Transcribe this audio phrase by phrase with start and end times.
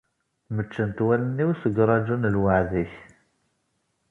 [0.49, 2.93] Mmeččent wallen-iw seg uraǧu n lweɛd-ik.